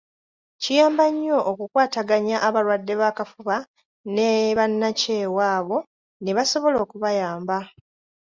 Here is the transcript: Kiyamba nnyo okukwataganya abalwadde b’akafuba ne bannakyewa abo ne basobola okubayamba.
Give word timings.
Kiyamba 0.61 1.05
nnyo 1.11 1.37
okukwataganya 1.51 2.37
abalwadde 2.47 2.93
b’akafuba 2.99 3.57
ne 4.15 4.29
bannakyewa 4.57 5.43
abo 5.57 5.77
ne 6.21 6.31
basobola 6.37 6.77
okubayamba. 6.85 7.57